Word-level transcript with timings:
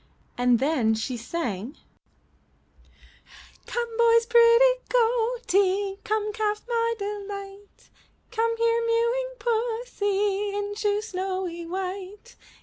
And 0.35 0.57
then 0.57 0.95
she 0.95 1.15
sang: 1.15 1.77
"Come, 3.67 3.97
boy's 3.99 4.25
pretty 4.25 4.79
goatie. 4.89 5.99
Come, 6.03 6.33
calf, 6.33 6.63
my 6.67 6.95
delight. 6.97 7.91
Come 8.31 8.57
here, 8.57 8.81
mewing 8.83 9.29
pussie, 9.37 10.55
In 10.55 10.73
shoes 10.73 11.09
snowy 11.09 11.67
white. 11.67 12.35